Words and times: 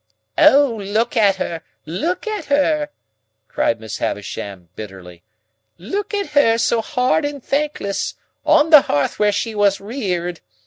"O, 0.39 0.77
look 0.83 1.15
at 1.15 1.35
her, 1.35 1.61
look 1.85 2.25
at 2.25 2.45
her!" 2.45 2.89
cried 3.47 3.79
Miss 3.79 3.99
Havisham, 3.99 4.69
bitterly; 4.75 5.21
"Look 5.77 6.15
at 6.15 6.31
her 6.31 6.57
so 6.57 6.81
hard 6.81 7.23
and 7.23 7.43
thankless, 7.45 8.15
on 8.43 8.71
the 8.71 8.81
hearth 8.81 9.19
where 9.19 9.31
she 9.31 9.53
was 9.53 9.79
reared! 9.79 10.41